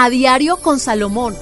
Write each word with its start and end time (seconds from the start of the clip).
A 0.00 0.10
Diario 0.10 0.58
con 0.58 0.78
Salomón. 0.78 1.34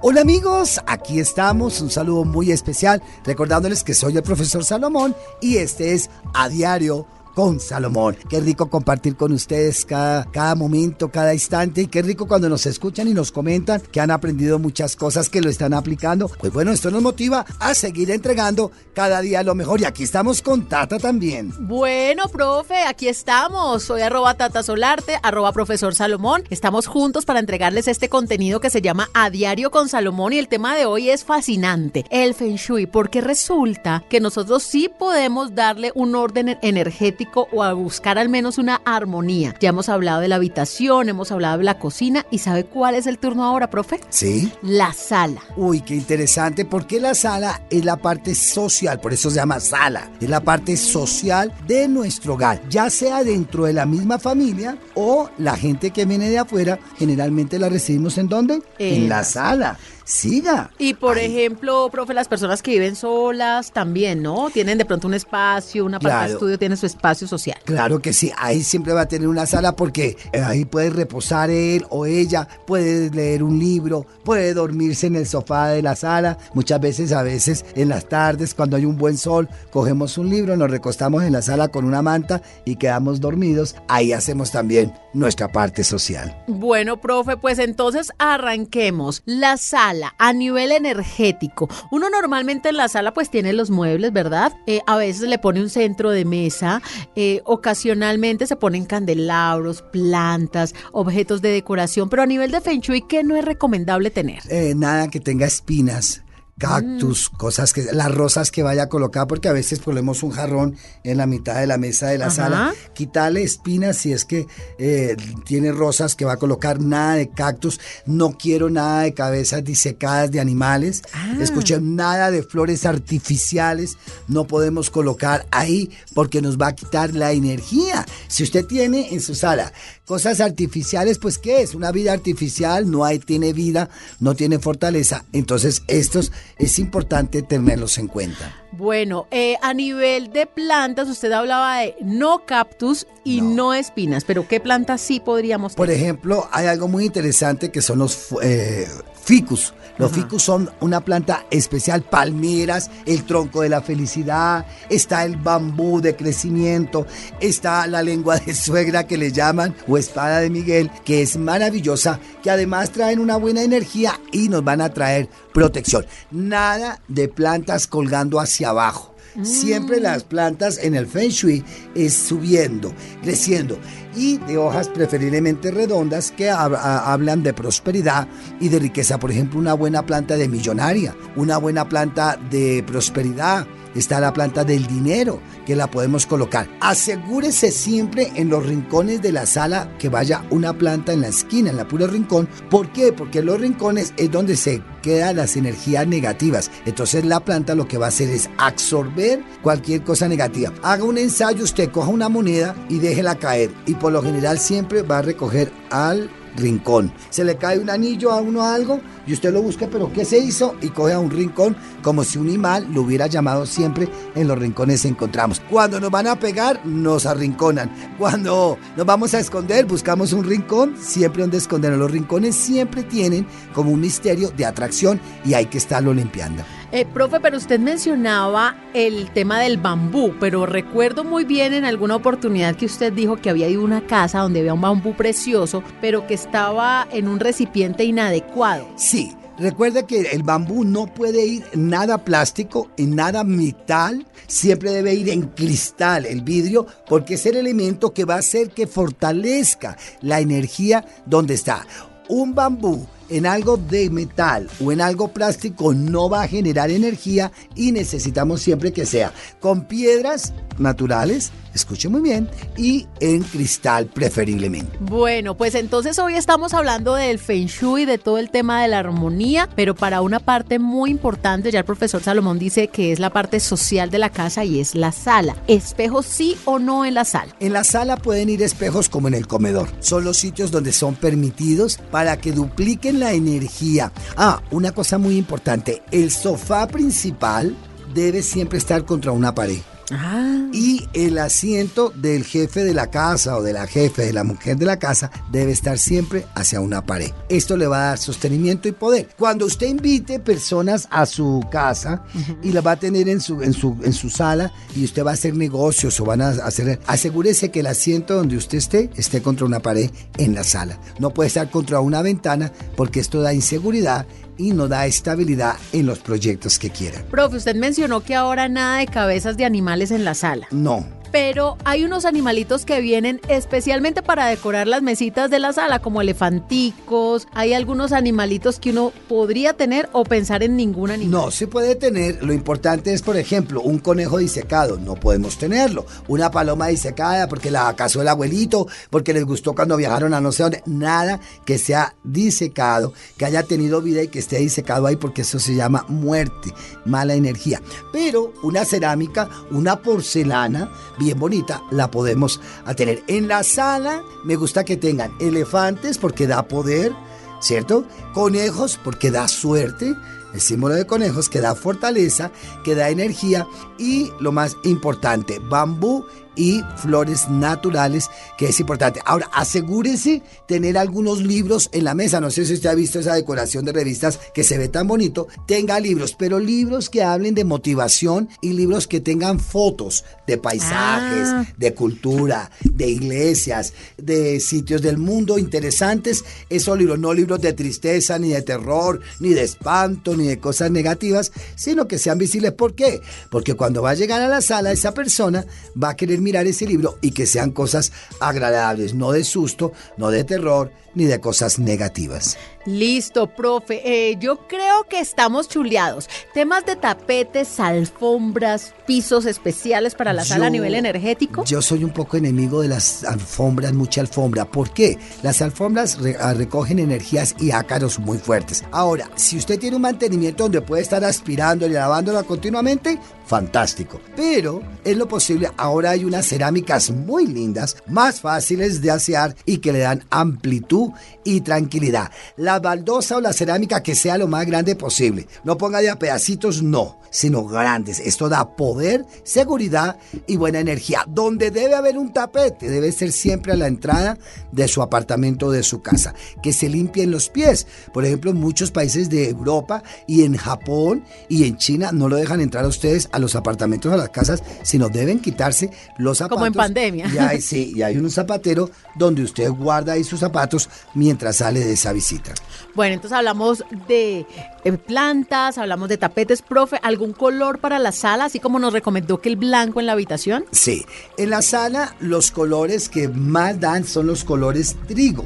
Hola 0.00 0.20
amigos, 0.20 0.80
aquí 0.86 1.18
estamos, 1.18 1.80
un 1.80 1.90
saludo 1.90 2.24
muy 2.24 2.52
especial, 2.52 3.02
recordándoles 3.24 3.82
que 3.82 3.94
soy 3.94 4.16
el 4.16 4.22
profesor 4.22 4.64
Salomón 4.64 5.16
y 5.40 5.56
este 5.56 5.94
es 5.94 6.08
A 6.34 6.48
Diario 6.48 7.04
con 7.34 7.60
Salomón. 7.60 8.16
Qué 8.28 8.40
rico 8.40 8.70
compartir 8.70 9.16
con 9.16 9.32
ustedes 9.32 9.84
cada, 9.84 10.24
cada 10.30 10.54
momento, 10.54 11.08
cada 11.08 11.34
instante 11.34 11.82
y 11.82 11.86
qué 11.88 12.02
rico 12.02 12.26
cuando 12.26 12.48
nos 12.48 12.66
escuchan 12.66 13.08
y 13.08 13.14
nos 13.14 13.32
comentan 13.32 13.82
que 13.92 14.00
han 14.00 14.10
aprendido 14.10 14.58
muchas 14.58 14.96
cosas 14.96 15.28
que 15.28 15.40
lo 15.40 15.50
están 15.50 15.74
aplicando. 15.74 16.28
Pues 16.28 16.52
bueno, 16.52 16.70
esto 16.70 16.90
nos 16.90 17.02
motiva 17.02 17.44
a 17.58 17.74
seguir 17.74 18.10
entregando 18.10 18.70
cada 18.94 19.20
día 19.20 19.42
lo 19.42 19.54
mejor 19.54 19.80
y 19.80 19.84
aquí 19.84 20.04
estamos 20.04 20.42
con 20.42 20.68
Tata 20.68 20.98
también. 20.98 21.52
Bueno, 21.58 22.28
profe, 22.28 22.84
aquí 22.84 23.08
estamos. 23.08 23.82
Soy 23.82 24.02
arroba 24.02 24.34
Tata 24.34 24.62
Solarte, 24.62 25.18
arroba 25.22 25.52
profesor 25.52 25.94
Salomón. 25.94 26.44
Estamos 26.50 26.86
juntos 26.86 27.24
para 27.24 27.40
entregarles 27.40 27.88
este 27.88 28.08
contenido 28.08 28.60
que 28.60 28.70
se 28.70 28.82
llama 28.82 29.08
A 29.12 29.30
Diario 29.30 29.70
con 29.70 29.88
Salomón 29.88 30.32
y 30.32 30.38
el 30.38 30.48
tema 30.48 30.76
de 30.76 30.86
hoy 30.86 31.10
es 31.10 31.24
fascinante, 31.24 32.04
el 32.10 32.34
Feng 32.34 32.56
Shui, 32.56 32.86
porque 32.86 33.20
resulta 33.20 34.04
que 34.08 34.20
nosotros 34.20 34.62
sí 34.62 34.88
podemos 34.88 35.54
darle 35.54 35.90
un 35.94 36.14
orden 36.14 36.58
energético 36.62 37.23
o 37.34 37.62
a 37.62 37.72
buscar 37.72 38.18
al 38.18 38.28
menos 38.28 38.58
una 38.58 38.80
armonía. 38.84 39.54
Ya 39.60 39.70
hemos 39.70 39.88
hablado 39.88 40.20
de 40.20 40.28
la 40.28 40.36
habitación, 40.36 41.08
hemos 41.08 41.32
hablado 41.32 41.58
de 41.58 41.64
la 41.64 41.78
cocina 41.78 42.26
y 42.30 42.38
¿sabe 42.38 42.64
cuál 42.64 42.94
es 42.94 43.06
el 43.06 43.18
turno 43.18 43.44
ahora, 43.44 43.70
profe? 43.70 44.00
Sí. 44.10 44.52
La 44.62 44.92
sala. 44.92 45.40
Uy, 45.56 45.80
qué 45.80 45.94
interesante, 45.94 46.64
porque 46.64 47.00
la 47.00 47.14
sala 47.14 47.62
es 47.70 47.84
la 47.84 47.96
parte 47.96 48.34
social, 48.34 49.00
por 49.00 49.12
eso 49.12 49.30
se 49.30 49.36
llama 49.36 49.60
sala, 49.60 50.10
es 50.20 50.28
la 50.28 50.40
parte 50.40 50.76
social 50.76 51.52
de 51.66 51.88
nuestro 51.88 52.34
hogar, 52.34 52.60
ya 52.68 52.90
sea 52.90 53.24
dentro 53.24 53.64
de 53.64 53.72
la 53.72 53.86
misma 53.86 54.18
familia 54.18 54.78
o 54.94 55.30
la 55.38 55.56
gente 55.56 55.90
que 55.90 56.04
viene 56.04 56.30
de 56.30 56.38
afuera, 56.38 56.78
generalmente 56.96 57.58
la 57.58 57.68
recibimos 57.68 58.18
en 58.18 58.28
dónde? 58.28 58.62
en 58.78 59.08
la 59.08 59.24
sala 59.24 59.78
siga. 60.04 60.70
Y 60.78 60.94
por 60.94 61.18
ejemplo, 61.18 61.88
profe, 61.90 62.14
las 62.14 62.28
personas 62.28 62.62
que 62.62 62.72
viven 62.72 62.96
solas 62.96 63.72
también, 63.72 64.22
¿no? 64.22 64.50
Tienen 64.50 64.78
de 64.78 64.84
pronto 64.84 65.08
un 65.08 65.14
espacio, 65.14 65.84
una 65.84 65.98
parte 65.98 66.28
de 66.28 66.32
estudio, 66.34 66.58
tiene 66.58 66.76
su 66.76 66.86
espacio 66.86 67.26
social. 67.26 67.58
Claro 67.64 68.00
que 68.00 68.12
sí, 68.12 68.30
ahí 68.36 68.62
siempre 68.62 68.92
va 68.92 69.02
a 69.02 69.08
tener 69.08 69.28
una 69.28 69.46
sala 69.46 69.74
porque 69.74 70.16
eh, 70.32 70.40
ahí 70.40 70.64
puede 70.64 70.90
reposar 70.90 71.50
él 71.50 71.86
o 71.90 72.06
ella, 72.06 72.46
puede 72.66 73.10
leer 73.10 73.42
un 73.42 73.58
libro, 73.58 74.06
puede 74.24 74.54
dormirse 74.54 75.06
en 75.06 75.16
el 75.16 75.26
sofá 75.26 75.68
de 75.68 75.82
la 75.82 75.96
sala. 75.96 76.38
Muchas 76.54 76.80
veces, 76.80 77.12
a 77.12 77.22
veces 77.22 77.64
en 77.74 77.88
las 77.88 78.08
tardes, 78.08 78.54
cuando 78.54 78.76
hay 78.76 78.84
un 78.84 78.96
buen 78.96 79.18
sol, 79.18 79.48
cogemos 79.70 80.18
un 80.18 80.28
libro, 80.28 80.56
nos 80.56 80.70
recostamos 80.70 81.24
en 81.24 81.32
la 81.32 81.42
sala 81.42 81.68
con 81.68 81.84
una 81.84 82.02
manta 82.02 82.42
y 82.64 82.76
quedamos 82.76 83.20
dormidos. 83.20 83.76
Ahí 83.88 84.12
hacemos 84.12 84.50
también 84.50 84.92
nuestra 85.14 85.50
parte 85.50 85.84
social. 85.84 86.36
Bueno, 86.46 87.00
profe, 87.00 87.36
pues 87.36 87.58
entonces 87.58 88.12
arranquemos. 88.18 89.22
La 89.24 89.56
sala 89.56 90.14
a 90.18 90.32
nivel 90.32 90.72
energético. 90.72 91.68
Uno 91.90 92.10
normalmente 92.10 92.68
en 92.68 92.76
la 92.76 92.88
sala 92.88 93.14
pues 93.14 93.30
tiene 93.30 93.52
los 93.52 93.70
muebles, 93.70 94.12
¿verdad? 94.12 94.52
Eh, 94.66 94.80
a 94.86 94.96
veces 94.96 95.28
le 95.28 95.38
pone 95.38 95.60
un 95.60 95.70
centro 95.70 96.10
de 96.10 96.24
mesa, 96.24 96.82
eh, 97.16 97.40
ocasionalmente 97.44 98.46
se 98.46 98.56
ponen 98.56 98.84
candelabros, 98.84 99.82
plantas, 99.82 100.74
objetos 100.92 101.42
de 101.42 101.50
decoración, 101.50 102.08
pero 102.08 102.22
a 102.22 102.26
nivel 102.26 102.50
de 102.50 102.60
Feng 102.60 102.80
Shui, 102.80 103.02
¿qué 103.02 103.22
no 103.24 103.36
es 103.36 103.44
recomendable 103.44 104.10
tener? 104.10 104.42
Eh, 104.48 104.74
nada 104.76 105.08
que 105.08 105.20
tenga 105.20 105.46
espinas 105.46 106.23
cactus, 106.58 107.30
mm. 107.32 107.36
cosas 107.36 107.72
que, 107.72 107.82
las 107.92 108.14
rosas 108.14 108.50
que 108.50 108.62
vaya 108.62 108.84
a 108.84 108.88
colocar, 108.88 109.26
porque 109.26 109.48
a 109.48 109.52
veces 109.52 109.80
ponemos 109.80 110.22
un 110.22 110.30
jarrón 110.30 110.76
en 111.02 111.18
la 111.18 111.26
mitad 111.26 111.58
de 111.60 111.66
la 111.66 111.78
mesa 111.78 112.08
de 112.08 112.18
la 112.18 112.30
sala. 112.30 112.72
Quítale 112.94 113.42
espinas 113.42 113.96
si 113.96 114.12
es 114.12 114.24
que 114.24 114.46
eh, 114.78 115.16
tiene 115.44 115.72
rosas 115.72 116.14
que 116.14 116.24
va 116.24 116.34
a 116.34 116.36
colocar, 116.36 116.80
nada 116.80 117.14
de 117.14 117.28
cactus. 117.28 117.80
No 118.06 118.36
quiero 118.38 118.70
nada 118.70 119.02
de 119.02 119.14
cabezas 119.14 119.64
disecadas 119.64 120.30
de 120.30 120.40
animales. 120.40 121.02
Ah. 121.12 121.36
Escuchen, 121.40 121.96
nada 121.96 122.30
de 122.30 122.42
flores 122.42 122.86
artificiales. 122.86 123.96
No 124.28 124.46
podemos 124.46 124.90
colocar 124.90 125.46
ahí 125.50 125.90
porque 126.14 126.40
nos 126.40 126.58
va 126.58 126.68
a 126.68 126.74
quitar 126.74 127.14
la 127.14 127.32
energía. 127.32 128.06
Si 128.28 128.42
usted 128.42 128.64
tiene 128.64 129.12
en 129.12 129.20
su 129.20 129.34
sala 129.34 129.72
cosas 130.04 130.40
artificiales, 130.40 131.18
pues 131.18 131.38
¿qué 131.38 131.62
es? 131.62 131.74
Una 131.74 131.90
vida 131.90 132.12
artificial, 132.12 132.90
no 132.90 133.04
hay, 133.04 133.18
tiene 133.18 133.52
vida, 133.52 133.88
no 134.20 134.34
tiene 134.34 134.58
fortaleza. 134.58 135.24
Entonces 135.32 135.82
estos 135.88 136.32
es 136.58 136.78
importante 136.78 137.42
tenerlos 137.42 137.98
en 137.98 138.08
cuenta. 138.08 138.54
Bueno, 138.72 139.26
eh, 139.30 139.56
a 139.62 139.72
nivel 139.74 140.32
de 140.32 140.46
plantas, 140.46 141.08
usted 141.08 141.30
hablaba 141.32 141.78
de 141.78 141.96
no 142.00 142.44
cactus 142.44 143.06
y 143.22 143.40
no, 143.40 143.74
espinas, 143.74 144.24
pero 144.24 144.48
¿qué 144.48 144.60
plantas 144.60 145.00
sí 145.00 145.20
podríamos 145.20 145.74
tener? 145.74 145.86
Por 145.86 145.94
ejemplo, 145.94 146.48
hay 146.50 146.66
algo 146.66 146.88
muy 146.88 147.04
interesante 147.04 147.70
que 147.70 147.80
son 147.80 148.00
los 148.00 148.34
eh, 148.42 148.86
ficus. 149.22 149.74
Los 149.96 150.10
ficus 150.10 150.42
son 150.42 150.70
una 150.80 151.02
planta 151.02 151.46
especial, 151.52 152.02
palmeras, 152.02 152.90
el 153.06 153.22
tronco 153.24 153.62
de 153.62 153.68
la 153.68 153.80
felicidad, 153.80 154.66
está 154.90 155.24
el 155.24 155.36
bambú 155.36 156.00
de 156.00 156.16
crecimiento, 156.16 157.06
está 157.38 157.86
la 157.86 158.02
lengua 158.02 158.38
de 158.38 158.54
suegra 158.54 159.06
que 159.06 159.16
le 159.16 159.30
llaman, 159.30 159.72
o 159.86 159.96
espada 159.96 160.40
de 160.40 160.50
Miguel, 160.50 160.90
que 161.04 161.22
es 161.22 161.36
maravillosa, 161.36 162.18
que 162.42 162.50
además 162.50 162.90
traen 162.90 163.20
una 163.20 163.36
buena 163.36 163.62
energía 163.62 164.18
y 164.32 164.48
nos 164.48 164.64
van 164.64 164.80
a 164.80 164.92
traer 164.92 165.28
protección. 165.52 166.04
Nada 166.34 167.00
de 167.06 167.28
plantas 167.28 167.86
colgando 167.86 168.40
hacia 168.40 168.70
abajo. 168.70 169.14
Siempre 169.42 170.00
las 170.00 170.24
plantas 170.24 170.78
en 170.78 170.96
el 170.96 171.06
Feng 171.06 171.30
Shui 171.30 171.64
es 171.94 172.12
subiendo, 172.14 172.92
creciendo 173.22 173.78
y 174.16 174.38
de 174.38 174.58
hojas 174.58 174.88
preferiblemente 174.88 175.70
redondas 175.70 176.32
que 176.32 176.50
hablan 176.50 177.42
de 177.44 177.52
prosperidad 177.52 178.26
y 178.60 178.68
de 178.68 178.80
riqueza. 178.80 179.18
Por 179.18 179.30
ejemplo, 179.30 179.60
una 179.60 179.74
buena 179.74 180.06
planta 180.06 180.36
de 180.36 180.48
millonaria, 180.48 181.16
una 181.36 181.58
buena 181.58 181.88
planta 181.88 182.36
de 182.50 182.84
prosperidad 182.84 183.66
está 183.94 184.18
la 184.18 184.32
planta 184.32 184.64
del 184.64 184.86
dinero, 184.88 185.40
que 185.66 185.76
la 185.76 185.88
podemos 185.88 186.26
colocar. 186.26 186.68
Asegúrese 186.80 187.70
siempre 187.70 188.32
en 188.34 188.48
los 188.48 188.66
rincones 188.66 189.22
de 189.22 189.32
la 189.32 189.46
sala 189.46 189.96
que 189.98 190.08
vaya 190.08 190.44
una 190.50 190.72
planta 190.72 191.12
en 191.12 191.20
la 191.20 191.28
esquina, 191.28 191.70
en 191.70 191.76
la 191.76 191.86
pura 191.86 192.06
rincón. 192.06 192.48
¿Por 192.70 192.92
qué? 192.92 193.12
Porque 193.12 193.42
los 193.42 193.60
rincones 193.60 194.12
es 194.16 194.30
donde 194.30 194.56
se 194.56 194.82
quedan 195.04 195.36
las 195.36 195.54
energías 195.56 196.06
negativas. 196.06 196.70
Entonces 196.86 197.26
la 197.26 197.40
planta 197.40 197.74
lo 197.74 197.86
que 197.86 197.98
va 197.98 198.06
a 198.06 198.08
hacer 198.08 198.30
es 198.30 198.48
absorber 198.56 199.42
cualquier 199.60 200.02
cosa 200.02 200.28
negativa. 200.28 200.72
Haga 200.82 201.04
un 201.04 201.18
ensayo, 201.18 201.62
usted 201.62 201.90
coja 201.90 202.08
una 202.08 202.30
moneda 202.30 202.74
y 202.88 203.00
déjela 203.00 203.34
caer. 203.36 203.70
Y 203.84 203.94
por 203.94 204.12
lo 204.12 204.22
general 204.22 204.58
siempre 204.58 205.02
va 205.02 205.18
a 205.18 205.22
recoger 205.22 205.70
al 205.90 206.30
rincón. 206.56 207.12
Se 207.30 207.44
le 207.44 207.56
cae 207.56 207.78
un 207.78 207.90
anillo 207.90 208.32
a 208.32 208.40
uno 208.40 208.62
algo 208.62 209.00
y 209.26 209.32
usted 209.32 209.52
lo 209.52 209.62
busca, 209.62 209.88
pero 209.90 210.12
¿qué 210.12 210.24
se 210.24 210.38
hizo? 210.38 210.74
Y 210.80 210.88
coge 210.88 211.12
a 211.12 211.18
un 211.18 211.30
rincón 211.30 211.76
como 212.02 212.24
si 212.24 212.38
un 212.38 212.48
animal 212.48 212.86
lo 212.92 213.02
hubiera 213.02 213.26
llamado 213.26 213.66
siempre. 213.66 214.08
En 214.34 214.48
los 214.48 214.58
rincones 214.58 215.04
encontramos. 215.04 215.60
Cuando 215.70 216.00
nos 216.00 216.10
van 216.10 216.26
a 216.26 216.38
pegar, 216.38 216.84
nos 216.84 217.26
arrinconan. 217.26 217.90
Cuando 218.18 218.78
nos 218.96 219.06
vamos 219.06 219.34
a 219.34 219.40
esconder, 219.40 219.86
buscamos 219.86 220.32
un 220.32 220.44
rincón, 220.44 220.96
siempre 220.98 221.42
donde 221.42 221.58
escondernos. 221.58 221.98
Los 221.98 222.10
rincones 222.10 222.54
siempre 222.54 223.02
tienen 223.02 223.46
como 223.72 223.90
un 223.90 224.00
misterio 224.00 224.50
de 224.50 224.66
atracción 224.66 225.20
y 225.44 225.54
hay 225.54 225.66
que 225.66 225.78
estarlo 225.78 226.14
limpiando. 226.14 226.62
Eh, 226.94 227.04
profe, 227.04 227.40
pero 227.40 227.56
usted 227.56 227.80
mencionaba 227.80 228.76
el 228.94 229.28
tema 229.32 229.58
del 229.58 229.78
bambú, 229.78 230.32
pero 230.38 230.64
recuerdo 230.64 231.24
muy 231.24 231.44
bien 231.44 231.74
en 231.74 231.84
alguna 231.84 232.14
oportunidad 232.14 232.76
que 232.76 232.86
usted 232.86 233.12
dijo 233.12 233.34
que 233.34 233.50
había 233.50 233.68
ido 233.68 233.80
a 233.80 233.84
una 233.84 234.06
casa 234.06 234.38
donde 234.38 234.60
había 234.60 234.74
un 234.74 234.80
bambú 234.80 235.12
precioso, 235.16 235.82
pero 236.00 236.24
que 236.28 236.34
estaba 236.34 237.08
en 237.10 237.26
un 237.26 237.40
recipiente 237.40 238.04
inadecuado. 238.04 238.86
Sí. 238.94 239.32
Recuerde 239.58 240.06
que 240.06 240.20
el 240.20 240.44
bambú 240.44 240.84
no 240.84 241.06
puede 241.06 241.44
ir 241.44 241.64
nada 241.74 242.18
plástico, 242.18 242.90
en 242.96 243.16
nada 243.16 243.42
metal, 243.42 244.26
siempre 244.46 244.92
debe 244.92 245.14
ir 245.14 245.30
en 245.30 245.42
cristal, 245.42 246.26
el 246.26 246.42
vidrio, 246.42 246.86
porque 247.08 247.34
es 247.34 247.46
el 247.46 247.56
elemento 247.56 248.12
que 248.12 248.24
va 248.24 248.34
a 248.34 248.38
hacer 248.38 248.70
que 248.70 248.86
fortalezca 248.88 249.96
la 250.22 250.38
energía 250.38 251.04
donde 251.26 251.54
está. 251.54 251.86
Un 252.28 252.54
bambú 252.54 253.06
en 253.34 253.46
algo 253.46 253.76
de 253.76 254.10
metal 254.10 254.68
o 254.80 254.92
en 254.92 255.00
algo 255.00 255.28
plástico 255.28 255.92
no 255.92 256.30
va 256.30 256.44
a 256.44 256.48
generar 256.48 256.90
energía 256.90 257.50
y 257.74 257.90
necesitamos 257.90 258.62
siempre 258.62 258.92
que 258.92 259.06
sea 259.06 259.32
con 259.58 259.86
piedras 259.86 260.52
naturales, 260.78 261.52
escuche 261.74 262.08
muy 262.08 262.20
bien, 262.20 262.48
y 262.76 263.06
en 263.20 263.42
cristal 263.42 264.06
preferiblemente. 264.06 264.96
Bueno, 265.00 265.56
pues 265.56 265.74
entonces 265.74 266.18
hoy 266.18 266.34
estamos 266.34 266.74
hablando 266.74 267.14
del 267.14 267.38
Feng 267.38 267.66
Shui, 267.66 268.04
de 268.04 268.18
todo 268.18 268.38
el 268.38 268.50
tema 268.50 268.82
de 268.82 268.88
la 268.88 268.98
armonía, 268.98 269.68
pero 269.74 269.94
para 269.94 270.20
una 270.20 270.40
parte 270.40 270.78
muy 270.78 271.10
importante, 271.10 271.70
ya 271.70 271.80
el 271.80 271.84
profesor 271.84 272.22
Salomón 272.22 272.58
dice 272.58 272.88
que 272.88 273.12
es 273.12 273.18
la 273.18 273.30
parte 273.30 273.60
social 273.60 274.10
de 274.10 274.18
la 274.18 274.30
casa 274.30 274.64
y 274.64 274.80
es 274.80 274.94
la 274.94 275.12
sala. 275.12 275.56
¿Espejos 275.68 276.26
sí 276.26 276.56
o 276.64 276.78
no 276.78 277.04
en 277.04 277.14
la 277.14 277.24
sala? 277.24 277.54
En 277.60 277.72
la 277.72 277.84
sala 277.84 278.16
pueden 278.16 278.48
ir 278.48 278.62
espejos 278.62 279.08
como 279.08 279.28
en 279.28 279.34
el 279.34 279.46
comedor. 279.46 279.88
Son 280.00 280.24
los 280.24 280.36
sitios 280.36 280.70
donde 280.70 280.92
son 280.92 281.14
permitidos 281.14 281.98
para 282.10 282.36
que 282.36 282.52
dupliquen 282.52 283.20
la 283.20 283.23
energía. 283.32 284.12
Ah, 284.36 284.62
una 284.70 284.92
cosa 284.92 285.18
muy 285.18 285.36
importante, 285.36 286.02
el 286.10 286.30
sofá 286.30 286.86
principal 286.86 287.74
debe 288.14 288.42
siempre 288.42 288.78
estar 288.78 289.04
contra 289.04 289.32
una 289.32 289.54
pared. 289.54 289.80
Ah. 290.10 290.68
Y 290.72 291.08
el 291.14 291.38
asiento 291.38 292.12
del 292.14 292.44
jefe 292.44 292.84
de 292.84 292.94
la 292.94 293.10
casa 293.10 293.56
o 293.56 293.62
de 293.62 293.72
la 293.72 293.86
jefe 293.86 294.22
de 294.22 294.32
la 294.32 294.44
mujer 294.44 294.76
de 294.76 294.86
la 294.86 294.98
casa 294.98 295.30
debe 295.50 295.72
estar 295.72 295.98
siempre 295.98 296.46
hacia 296.54 296.80
una 296.80 297.06
pared. 297.06 297.30
Esto 297.48 297.76
le 297.76 297.86
va 297.86 297.98
a 297.98 298.08
dar 298.08 298.18
sostenimiento 298.18 298.88
y 298.88 298.92
poder. 298.92 299.28
Cuando 299.38 299.66
usted 299.66 299.88
invite 299.88 300.40
personas 300.40 301.08
a 301.10 301.26
su 301.26 301.64
casa 301.70 302.24
y 302.62 302.72
la 302.72 302.80
va 302.80 302.92
a 302.92 302.96
tener 302.96 303.28
en 303.28 303.40
su, 303.40 303.62
en 303.62 303.72
su, 303.72 303.96
en 304.02 304.12
su 304.12 304.30
sala 304.30 304.72
y 304.94 305.04
usted 305.04 305.24
va 305.24 305.30
a 305.30 305.34
hacer 305.34 305.54
negocios 305.54 306.18
o 306.20 306.24
van 306.24 306.42
a 306.42 306.48
hacer, 306.48 307.00
asegúrese 307.06 307.70
que 307.70 307.80
el 307.80 307.86
asiento 307.86 308.34
donde 308.34 308.56
usted 308.56 308.78
esté 308.78 309.10
esté 309.16 309.42
contra 309.42 309.66
una 309.66 309.80
pared 309.80 310.10
en 310.38 310.54
la 310.54 310.64
sala. 310.64 310.98
No 311.18 311.32
puede 311.32 311.48
estar 311.48 311.70
contra 311.70 312.00
una 312.00 312.22
ventana 312.22 312.72
porque 312.96 313.20
esto 313.20 313.40
da 313.40 313.54
inseguridad 313.54 314.26
y 314.58 314.72
no 314.72 314.88
da 314.88 315.06
estabilidad 315.06 315.76
en 315.92 316.06
los 316.06 316.18
proyectos 316.18 316.78
que 316.78 316.90
quiera. 316.90 317.22
Profe, 317.30 317.56
usted 317.56 317.76
mencionó 317.76 318.20
que 318.20 318.34
ahora 318.34 318.68
nada 318.68 318.98
de 318.98 319.06
cabezas 319.06 319.56
de 319.56 319.64
animales 319.64 320.10
en 320.10 320.24
la 320.24 320.34
sala. 320.34 320.66
No, 320.70 321.06
pero 321.34 321.76
hay 321.84 322.04
unos 322.04 322.26
animalitos 322.26 322.84
que 322.84 323.00
vienen 323.00 323.40
especialmente 323.48 324.22
para 324.22 324.46
decorar 324.46 324.86
las 324.86 325.02
mesitas 325.02 325.50
de 325.50 325.58
la 325.58 325.72
sala, 325.72 325.98
como 325.98 326.20
elefanticos. 326.20 327.48
Hay 327.54 327.72
algunos 327.72 328.12
animalitos 328.12 328.78
que 328.78 328.90
uno 328.90 329.12
podría 329.26 329.72
tener 329.72 330.08
o 330.12 330.22
pensar 330.22 330.62
en 330.62 330.76
ningún 330.76 331.10
animal. 331.10 331.32
No, 331.32 331.50
se 331.50 331.66
puede 331.66 331.96
tener. 331.96 332.40
Lo 332.44 332.52
importante 332.52 333.12
es, 333.12 333.20
por 333.20 333.36
ejemplo, 333.36 333.80
un 333.80 333.98
conejo 333.98 334.38
disecado. 334.38 334.96
No 334.96 335.16
podemos 335.16 335.58
tenerlo. 335.58 336.06
Una 336.28 336.52
paloma 336.52 336.86
disecada 336.86 337.48
porque 337.48 337.72
la 337.72 337.92
casó 337.96 338.22
el 338.22 338.28
abuelito, 338.28 338.86
porque 339.10 339.32
les 339.32 339.44
gustó 339.44 339.74
cuando 339.74 339.96
viajaron 339.96 340.34
a 340.34 340.40
no 340.40 340.52
sé 340.52 340.62
dónde. 340.62 340.84
Nada 340.86 341.40
que 341.64 341.78
sea 341.78 342.14
disecado, 342.22 343.12
que 343.36 343.44
haya 343.44 343.64
tenido 343.64 344.00
vida 344.00 344.22
y 344.22 344.28
que 344.28 344.38
esté 344.38 344.58
disecado 344.60 345.08
ahí, 345.08 345.16
porque 345.16 345.42
eso 345.42 345.58
se 345.58 345.74
llama 345.74 346.06
muerte, 346.08 346.72
mala 347.04 347.34
energía. 347.34 347.82
Pero 348.12 348.52
una 348.62 348.84
cerámica, 348.84 349.48
una 349.72 350.00
porcelana, 350.00 350.92
bien 351.24 351.38
bonita, 351.38 351.82
la 351.90 352.10
podemos 352.10 352.60
tener. 352.96 353.24
En 353.28 353.48
la 353.48 353.62
sala 353.62 354.22
me 354.44 354.56
gusta 354.56 354.84
que 354.84 354.98
tengan 354.98 355.34
elefantes 355.40 356.18
porque 356.18 356.46
da 356.46 356.68
poder, 356.68 357.12
¿cierto? 357.60 358.04
Conejos 358.34 359.00
porque 359.02 359.30
da 359.30 359.48
suerte. 359.48 360.14
El 360.52 360.60
símbolo 360.60 360.94
de 360.94 361.06
conejos 361.06 361.48
que 361.48 361.60
da 361.60 361.74
fortaleza, 361.74 362.52
que 362.84 362.94
da 362.94 363.08
energía 363.08 363.66
y 363.98 364.30
lo 364.38 364.52
más 364.52 364.76
importante, 364.84 365.58
bambú 365.58 366.26
y 366.56 366.82
flores 366.96 367.48
naturales, 367.48 368.30
que 368.58 368.68
es 368.68 368.80
importante. 368.80 369.20
Ahora, 369.24 369.50
asegúrese 369.52 370.42
tener 370.66 370.96
algunos 370.98 371.42
libros 371.42 371.88
en 371.92 372.04
la 372.04 372.14
mesa. 372.14 372.40
No 372.40 372.50
sé 372.50 372.64
si 372.64 372.74
usted 372.74 372.90
ha 372.90 372.94
visto 372.94 373.18
esa 373.18 373.34
decoración 373.34 373.84
de 373.84 373.92
revistas 373.92 374.38
que 374.54 374.64
se 374.64 374.78
ve 374.78 374.88
tan 374.88 375.06
bonito. 375.06 375.48
Tenga 375.66 376.00
libros, 376.00 376.34
pero 376.38 376.58
libros 376.58 377.10
que 377.10 377.22
hablen 377.22 377.54
de 377.54 377.64
motivación 377.64 378.48
y 378.60 378.72
libros 378.72 379.06
que 379.06 379.20
tengan 379.20 379.60
fotos 379.60 380.24
de 380.46 380.58
paisajes, 380.58 381.48
Ah. 381.48 381.66
de 381.76 381.94
cultura, 381.94 382.70
de 382.82 383.08
iglesias, 383.08 383.92
de 384.16 384.60
sitios 384.60 385.02
del 385.02 385.18
mundo 385.18 385.58
interesantes. 385.58 386.44
Esos 386.68 386.96
libros, 386.98 387.18
no 387.18 387.32
libros 387.34 387.60
de 387.60 387.72
tristeza, 387.72 388.38
ni 388.38 388.50
de 388.50 388.62
terror, 388.62 389.20
ni 389.40 389.50
de 389.50 389.62
espanto, 389.62 390.36
ni 390.36 390.46
de 390.46 390.58
cosas 390.58 390.90
negativas, 390.90 391.52
sino 391.76 392.06
que 392.08 392.18
sean 392.18 392.38
visibles. 392.38 392.72
¿Por 392.72 392.94
qué? 392.94 393.20
Porque 393.50 393.74
cuando 393.74 394.02
va 394.02 394.10
a 394.10 394.14
llegar 394.14 394.40
a 394.40 394.48
la 394.48 394.60
sala, 394.60 394.92
esa 394.92 395.12
persona 395.14 395.64
va 396.00 396.10
a 396.10 396.16
querer 396.16 396.40
mirar 396.44 396.66
ese 396.68 396.86
libro 396.86 397.18
y 397.20 397.32
que 397.32 397.46
sean 397.46 397.72
cosas 397.72 398.12
agradables, 398.38 399.14
no 399.14 399.32
de 399.32 399.42
susto, 399.42 399.92
no 400.16 400.30
de 400.30 400.44
terror, 400.44 400.92
ni 401.16 401.24
de 401.24 401.40
cosas 401.40 401.78
negativas. 401.78 402.56
Listo, 402.86 403.46
profe. 403.46 404.02
Eh, 404.04 404.36
yo 404.38 404.66
creo 404.68 405.04
que 405.08 405.20
estamos 405.20 405.68
chuleados. 405.68 406.28
Temas 406.52 406.84
de 406.84 406.96
tapetes, 406.96 407.78
alfombras, 407.80 408.92
pisos 409.06 409.46
especiales 409.46 410.14
para 410.14 410.32
la 410.32 410.44
sala 410.44 410.66
a 410.66 410.68
Yo- 410.68 410.72
nivel 410.72 410.94
energético. 410.96 411.64
Yo 411.64 411.80
soy 411.80 412.04
un 412.04 412.10
poco 412.10 412.36
enemigo 412.36 412.82
de 412.82 412.88
las 412.88 413.24
alfombras, 413.24 413.92
mucha 413.94 414.20
alfombra. 414.20 414.64
¿Por 414.64 414.92
qué? 414.92 415.16
Las 415.42 415.62
alfombras 415.62 416.18
re- 416.20 416.36
ah, 416.40 416.52
recogen 416.52 416.98
energías 416.98 417.54
y 417.60 417.70
ácaros 417.70 418.18
muy 418.18 418.38
fuertes. 418.38 418.84
Ahora, 418.90 419.30
si 419.36 419.56
usted 419.56 419.78
tiene 419.78 419.96
un 419.96 420.02
mantenimiento 420.02 420.64
donde 420.64 420.80
puede 420.82 421.02
estar 421.02 421.24
aspirando 421.24 421.86
y 421.86 421.90
lavándola 421.90 422.42
continuamente, 422.42 423.18
fantástico. 423.46 424.20
Pero, 424.36 424.82
en 425.04 425.18
lo 425.18 425.28
posible, 425.28 425.70
ahora 425.76 426.10
hay 426.10 426.24
unas 426.24 426.46
cerámicas 426.46 427.10
muy 427.10 427.46
lindas, 427.46 427.96
más 428.06 428.40
fáciles 428.40 429.00
de 429.00 429.10
asear 429.10 429.54
y 429.66 429.78
que 429.78 429.92
le 429.92 430.00
dan 430.00 430.24
amplitud 430.30 431.10
y 431.44 431.60
tranquilidad. 431.60 432.30
La 432.56 432.80
baldosa 432.80 433.36
o 433.36 433.40
la 433.40 433.52
cerámica 433.52 434.02
que 434.02 434.14
sea 434.14 434.38
lo 434.38 434.48
más 434.48 434.66
grande 434.66 434.96
posible. 434.96 435.46
No 435.64 435.76
ponga 435.76 436.00
de 436.00 436.10
a 436.10 436.18
pedacitos, 436.18 436.82
no, 436.82 437.18
sino 437.30 437.64
grandes. 437.64 438.20
Esto 438.20 438.48
da 438.48 438.76
poder, 438.76 439.26
seguridad 439.42 440.16
y 440.46 440.56
buena 440.56 440.80
energía. 440.80 441.24
Donde 441.26 441.70
debe 441.70 441.94
haber 441.94 442.16
un 442.16 442.32
tapete, 442.32 442.88
debe 442.88 443.12
ser 443.12 443.32
siempre 443.32 443.72
a 443.72 443.76
la 443.76 443.88
entrada 443.88 444.38
de 444.72 444.88
su 444.88 445.02
apartamento 445.02 445.66
o 445.66 445.70
de 445.70 445.82
su 445.82 446.00
casa. 446.00 446.34
Que 446.62 446.72
se 446.72 446.88
limpien 446.88 447.30
los 447.30 447.48
pies. 447.48 447.86
Por 448.12 448.24
ejemplo, 448.24 448.52
en 448.52 448.60
muchos 448.60 448.90
países 448.90 449.28
de 449.28 449.48
Europa 449.48 450.02
y 450.26 450.44
en 450.44 450.56
Japón 450.56 451.24
y 451.48 451.64
en 451.64 451.76
China 451.76 452.10
no 452.12 452.28
lo 452.28 452.36
dejan 452.36 452.60
entrar 452.60 452.84
a 452.84 452.88
ustedes 452.88 453.28
a 453.34 453.38
los 453.38 453.56
apartamentos 453.56 454.12
a 454.12 454.16
las 454.16 454.30
casas, 454.30 454.62
sino 454.82 455.08
deben 455.08 455.40
quitarse 455.40 455.90
los 456.18 456.38
zapatos. 456.38 456.56
Como 456.56 456.66
en 456.66 456.72
pandemia. 456.72 457.26
Y 457.32 457.38
hay, 457.38 457.60
sí, 457.60 457.92
y 457.94 458.02
hay 458.02 458.16
un 458.16 458.30
zapatero 458.30 458.90
donde 459.14 459.42
usted 459.42 459.70
guarda 459.70 460.12
ahí 460.12 460.24
sus 460.24 460.40
zapatos 460.40 460.88
mientras 461.14 461.56
sale 461.56 461.80
de 461.80 461.92
esa 461.92 462.12
visita. 462.12 462.52
Bueno, 462.94 463.14
entonces 463.14 463.36
hablamos 463.36 463.84
de 464.06 464.46
eh, 464.84 464.92
plantas, 464.92 465.78
hablamos 465.78 466.08
de 466.08 466.16
tapetes, 466.16 466.62
profe. 466.62 466.98
¿Algún 467.02 467.32
color 467.32 467.78
para 467.80 467.98
la 467.98 468.12
sala, 468.12 468.44
así 468.44 468.60
como 468.60 468.78
nos 468.78 468.92
recomendó 468.92 469.40
que 469.40 469.48
el 469.48 469.56
blanco 469.56 470.00
en 470.00 470.06
la 470.06 470.12
habitación? 470.12 470.64
Sí, 470.70 471.04
en 471.36 471.50
la 471.50 471.62
sala 471.62 472.14
los 472.20 472.50
colores 472.50 473.08
que 473.08 473.28
más 473.28 473.80
dan 473.80 474.04
son 474.04 474.26
los 474.26 474.44
colores 474.44 474.96
trigo. 475.08 475.44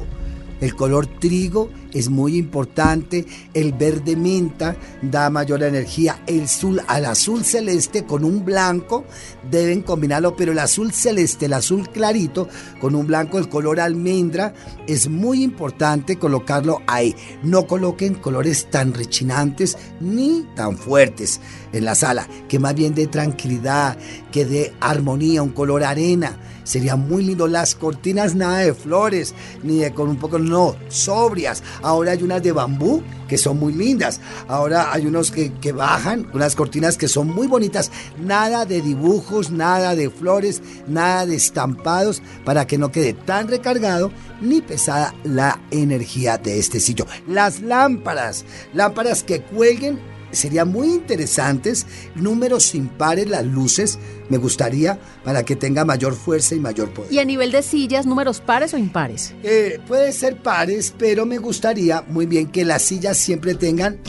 El 0.61 0.75
color 0.75 1.07
trigo 1.07 1.69
es 1.93 2.09
muy 2.09 2.37
importante, 2.37 3.25
el 3.53 3.73
verde 3.73 4.15
menta 4.15 4.75
da 5.01 5.29
mayor 5.29 5.63
energía, 5.63 6.21
el 6.27 6.43
azul, 6.43 6.81
al 6.87 7.05
azul 7.05 7.43
celeste 7.43 8.05
con 8.05 8.23
un 8.23 8.45
blanco 8.45 9.05
deben 9.49 9.81
combinarlo, 9.81 10.35
pero 10.35 10.51
el 10.51 10.59
azul 10.59 10.91
celeste, 10.91 11.45
el 11.45 11.53
azul 11.53 11.89
clarito 11.89 12.47
con 12.79 12.95
un 12.95 13.07
blanco, 13.07 13.37
el 13.37 13.49
color 13.49 13.79
almendra 13.79 14.53
es 14.87 15.07
muy 15.07 15.43
importante 15.43 16.17
colocarlo 16.17 16.81
ahí. 16.87 17.15
No 17.43 17.67
coloquen 17.67 18.15
colores 18.15 18.69
tan 18.69 18.93
rechinantes 18.93 19.77
ni 19.99 20.45
tan 20.55 20.77
fuertes 20.77 21.39
en 21.73 21.85
la 21.85 21.95
sala, 21.95 22.27
que 22.47 22.59
más 22.59 22.75
bien 22.75 22.93
de 22.93 23.07
tranquilidad, 23.07 23.97
que 24.31 24.45
de 24.45 24.73
armonía, 24.79 25.43
un 25.43 25.49
color 25.49 25.83
arena. 25.83 26.37
Sería 26.63 26.95
muy 26.95 27.23
lindo 27.23 27.47
las 27.47 27.73
cortinas, 27.73 28.35
nada 28.35 28.59
de 28.59 28.75
flores, 28.75 29.33
ni 29.63 29.77
de 29.77 29.91
con 29.91 30.07
un 30.07 30.17
poco, 30.17 30.37
no, 30.37 30.75
sobrias. 30.87 31.63
Ahora 31.81 32.13
hay 32.13 32.23
unas 32.23 32.43
de 32.43 32.51
bambú 32.51 33.01
que 33.27 33.37
son 33.37 33.59
muy 33.59 33.73
lindas. 33.73 34.19
Ahora 34.47 34.91
hay 34.91 35.05
unos 35.05 35.31
que, 35.31 35.71
bajan, 35.71 36.27
unas 36.33 36.55
cortinas 36.55 36.97
que 36.97 37.07
son 37.07 37.27
muy 37.27 37.47
bonitas. 37.47 37.91
Nada 38.19 38.65
de 38.65 38.81
dibujos, 38.81 39.51
nada 39.51 39.95
de 39.95 40.09
flores, 40.09 40.61
nada 40.87 41.25
de 41.25 41.35
estampados, 41.35 42.21
para 42.43 42.67
que 42.67 42.77
no 42.77 42.91
quede 42.91 43.13
tan 43.13 43.47
recargado 43.47 44.11
ni 44.41 44.61
pesada 44.61 45.13
la 45.23 45.59
energía 45.71 46.37
de 46.37 46.59
este 46.59 46.79
sitio. 46.79 47.05
Las 47.27 47.61
lámparas, 47.61 48.45
lámparas 48.73 49.23
que 49.23 49.41
cuelguen 49.41 49.99
serían 50.31 50.71
muy 50.71 50.87
interesantes, 50.87 51.85
números 52.15 52.75
impares 52.75 53.29
las 53.29 53.45
luces, 53.45 53.99
me 54.29 54.37
gustaría 54.37 54.99
para 55.23 55.43
que 55.43 55.55
tenga 55.55 55.85
mayor 55.85 56.13
fuerza 56.13 56.55
y 56.55 56.59
mayor 56.59 56.93
poder. 56.93 57.11
Y 57.11 57.19
a 57.19 57.25
nivel 57.25 57.51
de 57.51 57.63
sillas, 57.63 58.05
números 58.05 58.41
pares 58.41 58.73
o 58.73 58.77
impares. 58.77 59.33
Eh, 59.43 59.79
puede 59.87 60.11
ser 60.11 60.37
pares, 60.37 60.93
pero 60.97 61.25
me 61.25 61.37
gustaría 61.37 62.03
muy 62.07 62.25
bien 62.25 62.47
que 62.47 62.65
las 62.65 62.83
sillas 62.83 63.17
siempre 63.17 63.55
tengan 63.55 63.99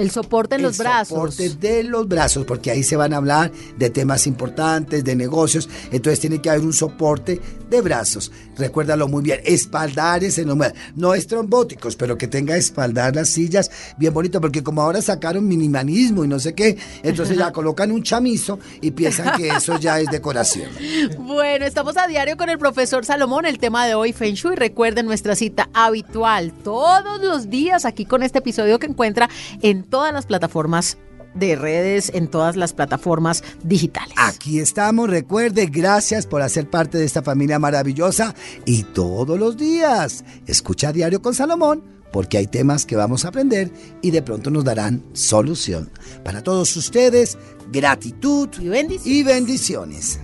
El 0.00 0.10
soporte 0.10 0.54
en 0.54 0.62
los 0.62 0.78
brazos. 0.78 1.10
El 1.10 1.32
soporte 1.32 1.68
de 1.68 1.84
los 1.84 2.08
brazos, 2.08 2.46
porque 2.46 2.70
ahí 2.70 2.82
se 2.82 2.96
van 2.96 3.12
a 3.12 3.18
hablar 3.18 3.52
de 3.76 3.90
temas 3.90 4.26
importantes, 4.26 5.04
de 5.04 5.14
negocios. 5.14 5.68
Entonces 5.92 6.20
tiene 6.20 6.40
que 6.40 6.48
haber 6.48 6.64
un 6.64 6.72
soporte 6.72 7.38
de 7.68 7.80
brazos. 7.82 8.32
Recuérdalo 8.56 9.08
muy 9.08 9.22
bien. 9.22 9.40
Espaldares 9.44 10.38
en 10.38 10.50
No 10.96 11.14
es 11.14 11.26
trombóticos, 11.26 11.96
pero 11.96 12.16
que 12.16 12.28
tenga 12.28 12.56
espaldar 12.56 13.14
las 13.14 13.28
sillas 13.28 13.70
bien 13.98 14.14
bonito, 14.14 14.40
porque 14.40 14.62
como 14.62 14.80
ahora 14.80 15.02
sacaron 15.02 15.46
minimalismo 15.46 16.24
y 16.24 16.28
no 16.28 16.38
sé 16.38 16.54
qué, 16.54 16.78
entonces 17.02 17.36
ya 17.36 17.52
colocan 17.60 17.92
un 17.92 18.02
chamizo 18.02 18.58
y 18.80 18.92
piensan 18.92 19.36
que 19.36 19.48
eso 19.48 19.78
ya 19.78 20.00
es 20.00 20.10
decoración. 20.10 20.70
Bueno, 21.18 21.64
estamos 21.64 21.96
a 21.96 22.06
diario 22.06 22.36
con 22.36 22.50
el 22.50 22.58
profesor 22.58 23.04
Salomón. 23.04 23.46
El 23.46 23.58
tema 23.58 23.86
de 23.86 23.94
hoy, 23.94 24.12
Feng 24.12 24.34
Shui. 24.34 24.56
Recuerden 24.56 25.06
nuestra 25.06 25.36
cita 25.36 25.68
habitual 25.72 26.52
todos 26.64 27.20
los 27.20 27.50
días 27.50 27.84
aquí 27.84 28.04
con 28.04 28.22
este 28.22 28.38
episodio 28.38 28.78
que 28.78 28.86
encuentra 28.86 29.28
en 29.62 29.84
todas 29.90 30.12
las 30.12 30.26
plataformas 30.26 30.96
de 31.34 31.56
redes 31.56 32.10
en 32.14 32.28
todas 32.28 32.56
las 32.56 32.72
plataformas 32.72 33.44
digitales. 33.62 34.14
Aquí 34.16 34.58
estamos, 34.58 35.10
recuerde, 35.10 35.66
gracias 35.66 36.26
por 36.26 36.42
hacer 36.42 36.68
parte 36.68 36.98
de 36.98 37.04
esta 37.04 37.22
familia 37.22 37.58
maravillosa 37.58 38.34
y 38.64 38.82
todos 38.84 39.38
los 39.38 39.56
días 39.56 40.24
escucha 40.46 40.92
Diario 40.92 41.22
con 41.22 41.34
Salomón 41.34 42.00
porque 42.12 42.38
hay 42.38 42.46
temas 42.48 42.86
que 42.86 42.96
vamos 42.96 43.24
a 43.24 43.28
aprender 43.28 43.70
y 44.02 44.10
de 44.10 44.22
pronto 44.22 44.50
nos 44.50 44.64
darán 44.64 45.04
solución. 45.12 45.90
Para 46.24 46.42
todos 46.42 46.76
ustedes, 46.76 47.38
gratitud 47.70 48.48
y 48.58 48.68
bendiciones. 48.68 49.06
Y 49.06 49.22
bendiciones. 49.22 50.20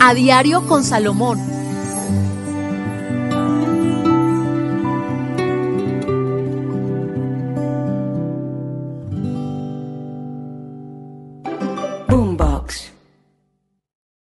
A 0.00 0.14
diario 0.14 0.66
con 0.66 0.82
Salomón 0.82 1.49